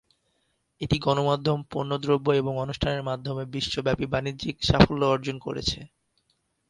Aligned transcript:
এটি 0.81 0.97
গণমাধ্যম, 0.99 1.59
পণ্যদ্রব্য 1.71 2.27
এবং 2.33 2.53
অনুষ্ঠানের 2.57 3.03
মাধ্যমে 3.03 3.43
বিশ্বব্যাপী 3.55 4.05
বাণিজ্যিক 4.05 4.55
সাফল্য 4.63 5.01
অর্জন 5.05 5.37
করেছে। 5.39 5.79